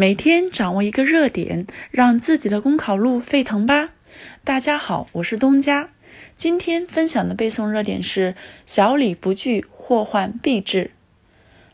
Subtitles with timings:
[0.00, 3.94] 每天掌握一个热点，让自己的公考路沸腾吧！
[4.44, 5.88] 大家好，我是东家。
[6.36, 10.92] 今天分享的背诵热点是“小李不惧，祸患必至”。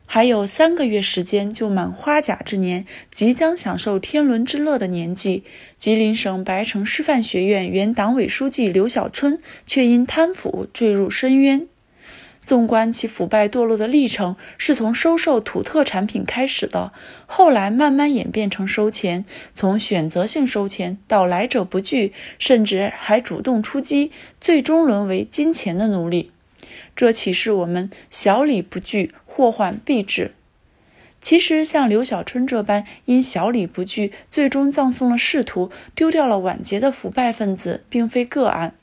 [0.09, 5.45] 还有三个月时间就满花甲之年，即将享受天伦之乐的年纪，
[5.77, 11.69] 吉林省白城师范学院原党委书记刘小春却因贪腐坠入深渊。
[12.45, 16.93] 纵观其腐败堕落的历程，是从收受土特产品开始的，
[17.27, 19.25] 后来慢慢演变成收钱，
[19.55, 26.31] 从选择性收钱到来者不拒，甚至还主动出击，最终沦为金钱的奴隶。
[26.95, 30.33] 这启示我们：小礼不拒，祸患必至。
[31.21, 38.75] 其实，像刘小春这般因小礼不拒，最终葬送了仕途、丢掉了晚节的腐败分子，并非个案。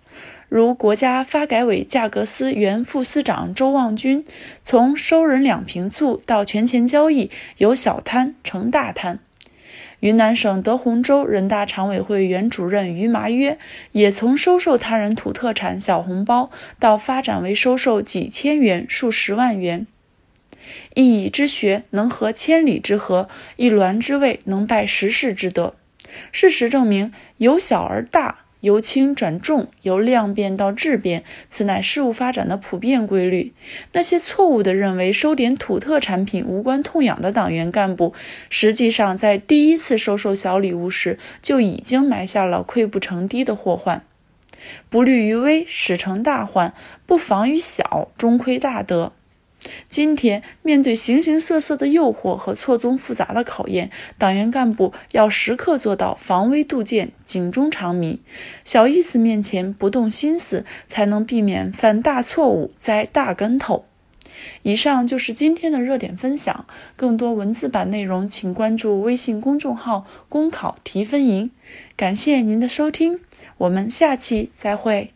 [0.51, 4.25] 如国家发改委价格司原副司长周望军，
[4.61, 9.19] 从收人两瓶醋到权钱交易，由小贪成大贪；
[10.01, 13.57] 云南省德宏州人大常委会原主任于麻约，
[13.93, 19.87] 也从收受他人土特产小红包，到发展为收受几千元、数十万元。
[20.95, 25.75] 一蚁之学能合千里之和，一鸾之位能拜十世之德。
[26.33, 28.40] 事实证明，由小而大。
[28.61, 33.53] 由轻转重，由量变到质变，此乃事物发展的普遍规律。
[33.91, 38.13] 那些错误地认为收点土特产品无关痛痒的党员干部，
[38.49, 44.03] 实际上在第一次收受小礼物时就已经埋下了溃不成堤的祸患。
[44.89, 46.73] 不虑于微，始成大患；
[47.05, 49.11] 不防于小，终亏大德。
[49.89, 58.19] 今天面对形形色色的诱惑和错综复杂的考验，党员干部要时刻做到防微杜渐、警钟长鸣。
[58.63, 63.85] 小意思面前不动心思，才能避免犯大错误、栽大跟头。
[64.63, 66.65] 以上就是今天的热点分享，
[66.95, 71.51] 更多文字版内容请关注微信公众号“公考提分营”。
[71.95, 73.19] 感谢您的收听，
[73.59, 75.11] 我们下期再会。